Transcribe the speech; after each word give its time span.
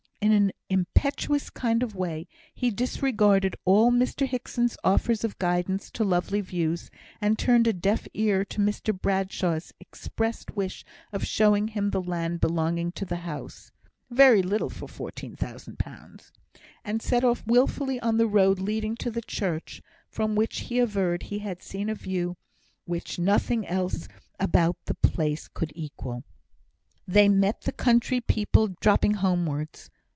In 0.23 0.33
an 0.33 0.51
impetuous 0.69 1.49
kind 1.49 1.81
of 1.81 1.95
way, 1.95 2.27
he 2.53 2.69
disregarded 2.69 3.55
all 3.65 3.89
Mr 3.91 4.27
Hickson's 4.27 4.77
offers 4.83 5.23
of 5.23 5.39
guidance 5.39 5.89
to 5.89 6.03
lovely 6.03 6.41
views, 6.41 6.91
and 7.19 7.39
turned 7.39 7.65
a 7.65 7.73
deaf 7.73 8.07
ear 8.13 8.45
to 8.45 8.59
Mr 8.59 8.95
Bradshaw's 8.97 9.73
expressed 9.79 10.55
wish 10.55 10.85
of 11.11 11.25
showing 11.25 11.69
him 11.69 11.89
the 11.89 12.03
land 12.03 12.39
belonging 12.39 12.91
to 12.91 13.03
the 13.03 13.15
house 13.25 13.71
("very 14.11 14.43
little 14.43 14.69
for 14.69 14.87
fourteen 14.87 15.35
thousand 15.35 15.79
pounds"), 15.79 16.31
and 16.85 17.01
set 17.01 17.23
off 17.23 17.43
wilfully 17.47 17.99
on 18.01 18.17
the 18.17 18.27
road 18.27 18.59
leading 18.59 18.95
to 18.97 19.09
the 19.09 19.23
church, 19.23 19.81
from 20.07 20.35
which, 20.35 20.59
he 20.59 20.77
averred, 20.77 21.23
he 21.23 21.39
had 21.39 21.63
seen 21.63 21.89
a 21.89 21.95
view 21.95 22.37
which 22.85 23.17
nothing 23.17 23.65
else 23.65 24.07
about 24.39 24.77
the 24.85 24.93
place 24.93 25.47
could 25.47 25.71
equal. 25.75 26.23
They 27.07 27.27
met 27.27 27.61
the 27.63 27.71
country 27.71 28.21
people 28.21 28.67
dropping 28.79 29.15
homewards. 29.15 29.89